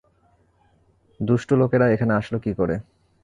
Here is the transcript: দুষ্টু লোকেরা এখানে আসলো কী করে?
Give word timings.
দুষ্টু 1.19 1.53
লোকেরা 1.55 1.85
এখানে 1.89 2.13
আসলো 2.15 2.37
কী 2.39 2.51
করে? 2.53 2.75